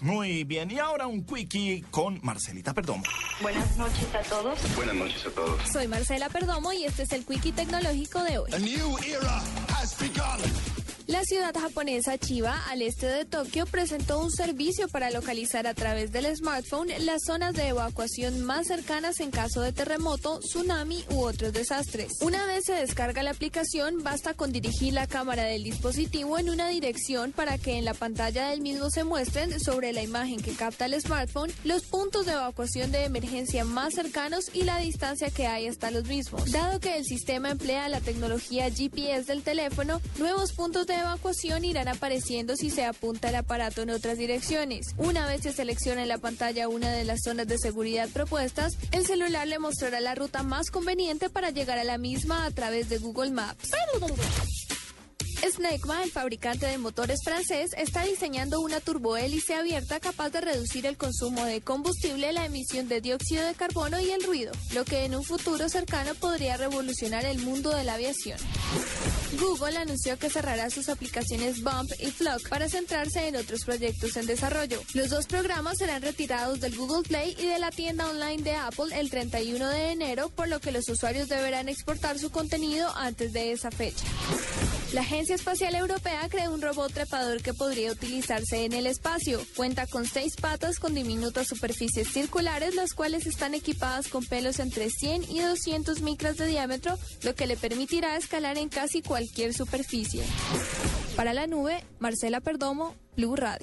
Muy 0.00 0.44
bien, 0.44 0.70
y 0.70 0.78
ahora 0.78 1.06
un 1.06 1.26
quickie 1.26 1.84
con 1.90 2.18
Marcelita 2.22 2.72
Perdomo. 2.72 3.02
Buenas 3.42 3.76
noches 3.76 4.14
a 4.14 4.22
todos. 4.22 4.58
Buenas 4.76 4.94
noches 4.94 5.26
a 5.26 5.30
todos. 5.32 5.60
Soy 5.70 5.88
Marcela 5.88 6.30
Perdomo 6.30 6.72
y 6.72 6.84
este 6.86 7.02
es 7.02 7.12
el 7.12 7.26
Quickie 7.26 7.52
Tecnológico 7.52 8.22
de 8.22 8.38
hoy. 8.38 8.50
A 8.54 8.58
new 8.60 8.96
era. 9.06 9.42
La 11.24 11.28
ciudad 11.28 11.54
japonesa 11.58 12.18
Chiba, 12.18 12.62
al 12.68 12.82
este 12.82 13.06
de 13.06 13.24
Tokio, 13.24 13.64
presentó 13.64 14.20
un 14.20 14.30
servicio 14.30 14.88
para 14.88 15.10
localizar 15.10 15.66
a 15.66 15.72
través 15.72 16.12
del 16.12 16.26
smartphone 16.36 16.90
las 16.98 17.22
zonas 17.24 17.54
de 17.54 17.68
evacuación 17.68 18.44
más 18.44 18.66
cercanas 18.66 19.20
en 19.20 19.30
caso 19.30 19.62
de 19.62 19.72
terremoto, 19.72 20.40
tsunami 20.40 21.02
u 21.12 21.22
otros 21.22 21.54
desastres. 21.54 22.12
Una 22.20 22.44
vez 22.44 22.64
se 22.66 22.74
descarga 22.74 23.22
la 23.22 23.30
aplicación, 23.30 24.02
basta 24.02 24.34
con 24.34 24.52
dirigir 24.52 24.92
la 24.92 25.06
cámara 25.06 25.44
del 25.44 25.64
dispositivo 25.64 26.38
en 26.38 26.50
una 26.50 26.68
dirección 26.68 27.32
para 27.32 27.56
que 27.56 27.78
en 27.78 27.86
la 27.86 27.94
pantalla 27.94 28.50
del 28.50 28.60
mismo 28.60 28.90
se 28.90 29.04
muestren 29.04 29.58
sobre 29.60 29.94
la 29.94 30.02
imagen 30.02 30.42
que 30.42 30.52
capta 30.52 30.84
el 30.84 31.00
smartphone 31.00 31.50
los 31.64 31.84
puntos 31.84 32.26
de 32.26 32.32
evacuación 32.32 32.92
de 32.92 33.04
emergencia 33.04 33.64
más 33.64 33.94
cercanos 33.94 34.50
y 34.52 34.64
la 34.64 34.76
distancia 34.76 35.30
que 35.30 35.46
hay 35.46 35.68
hasta 35.68 35.90
los 35.90 36.04
mismos. 36.04 36.52
Dado 36.52 36.80
que 36.80 36.98
el 36.98 37.06
sistema 37.06 37.50
emplea 37.50 37.88
la 37.88 38.02
tecnología 38.02 38.70
GPS 38.70 39.24
del 39.24 39.42
teléfono, 39.42 40.02
nuevos 40.18 40.52
puntos 40.52 40.86
de 40.86 40.96
evacuación 40.96 41.13
irán 41.62 41.88
apareciendo 41.88 42.56
si 42.56 42.70
se 42.70 42.84
apunta 42.84 43.28
el 43.28 43.36
aparato 43.36 43.82
en 43.82 43.90
otras 43.90 44.18
direcciones. 44.18 44.94
Una 44.96 45.26
vez 45.26 45.42
se 45.42 45.52
selecciona 45.52 46.02
en 46.02 46.08
la 46.08 46.18
pantalla 46.18 46.68
una 46.68 46.90
de 46.90 47.04
las 47.04 47.22
zonas 47.22 47.46
de 47.46 47.58
seguridad 47.58 48.08
propuestas, 48.08 48.76
el 48.92 49.06
celular 49.06 49.46
le 49.46 49.58
mostrará 49.58 50.00
la 50.00 50.14
ruta 50.14 50.42
más 50.42 50.70
conveniente 50.70 51.30
para 51.30 51.50
llegar 51.50 51.78
a 51.78 51.84
la 51.84 51.98
misma 51.98 52.44
a 52.44 52.50
través 52.50 52.88
de 52.88 52.98
Google 52.98 53.30
Maps. 53.30 53.70
Snecma, 55.50 56.02
el 56.02 56.10
fabricante 56.10 56.66
de 56.66 56.78
motores 56.78 57.20
francés, 57.22 57.72
está 57.76 58.04
diseñando 58.04 58.60
una 58.60 58.80
turbohélice 58.80 59.54
abierta 59.54 60.00
capaz 60.00 60.30
de 60.30 60.40
reducir 60.40 60.86
el 60.86 60.96
consumo 60.96 61.44
de 61.44 61.60
combustible, 61.60 62.32
la 62.32 62.46
emisión 62.46 62.88
de 62.88 63.02
dióxido 63.02 63.44
de 63.44 63.54
carbono 63.54 64.00
y 64.00 64.10
el 64.10 64.24
ruido, 64.24 64.52
lo 64.72 64.84
que 64.84 65.04
en 65.04 65.14
un 65.14 65.22
futuro 65.22 65.68
cercano 65.68 66.14
podría 66.14 66.56
revolucionar 66.56 67.26
el 67.26 67.40
mundo 67.40 67.74
de 67.74 67.84
la 67.84 67.94
aviación. 67.94 68.38
Google 69.38 69.78
anunció 69.78 70.18
que 70.18 70.30
cerrará 70.30 70.70
sus 70.70 70.88
aplicaciones 70.88 71.62
Bump 71.62 71.90
y 71.98 72.10
Flock 72.10 72.48
para 72.48 72.68
centrarse 72.68 73.28
en 73.28 73.36
otros 73.36 73.64
proyectos 73.64 74.16
en 74.16 74.26
desarrollo. 74.26 74.80
Los 74.94 75.10
dos 75.10 75.26
programas 75.26 75.78
serán 75.78 76.02
retirados 76.02 76.60
del 76.60 76.76
Google 76.76 77.02
Play 77.02 77.36
y 77.38 77.46
de 77.46 77.58
la 77.58 77.70
tienda 77.70 78.08
online 78.08 78.42
de 78.42 78.54
Apple 78.54 78.98
el 78.98 79.10
31 79.10 79.68
de 79.68 79.92
enero, 79.92 80.28
por 80.30 80.48
lo 80.48 80.60
que 80.60 80.72
los 80.72 80.88
usuarios 80.88 81.28
deberán 81.28 81.68
exportar 81.68 82.18
su 82.18 82.30
contenido 82.30 82.90
antes 82.96 83.32
de 83.32 83.52
esa 83.52 83.70
fecha. 83.70 84.04
La 84.94 85.00
Agencia 85.00 85.34
Espacial 85.34 85.74
Europea 85.74 86.28
creó 86.28 86.52
un 86.52 86.62
robot 86.62 86.92
trepador 86.92 87.42
que 87.42 87.52
podría 87.52 87.90
utilizarse 87.90 88.64
en 88.64 88.72
el 88.72 88.86
espacio. 88.86 89.44
Cuenta 89.56 89.88
con 89.88 90.06
seis 90.06 90.36
patas 90.36 90.78
con 90.78 90.94
diminutas 90.94 91.48
superficies 91.48 92.12
circulares, 92.12 92.76
las 92.76 92.94
cuales 92.94 93.26
están 93.26 93.54
equipadas 93.54 94.06
con 94.06 94.24
pelos 94.24 94.60
entre 94.60 94.88
100 94.90 95.32
y 95.32 95.40
200 95.40 96.00
micras 96.00 96.36
de 96.36 96.46
diámetro, 96.46 96.96
lo 97.22 97.34
que 97.34 97.48
le 97.48 97.56
permitirá 97.56 98.16
escalar 98.16 98.56
en 98.64 98.70
casi 98.70 99.02
cualquier 99.02 99.52
superficie. 99.52 100.24
Para 101.16 101.34
la 101.34 101.46
nube, 101.46 101.84
Marcela 101.98 102.40
Perdomo, 102.40 102.94
Blue 103.16 103.36
Radio. 103.36 103.60